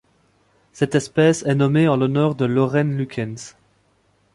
Cette 0.73 0.95
espèce 0.95 1.43
est 1.45 1.53
nommée 1.53 1.87
en 1.87 1.95
l'honneur 1.95 2.33
de 2.33 2.45
Loren 2.45 2.97
Lukens. 2.97 3.55